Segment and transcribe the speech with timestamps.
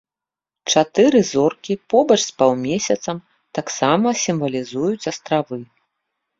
[0.75, 3.17] Чатыры зоркі побач з паўмесяцам
[3.61, 5.65] таксама сімвалізуюць астравы.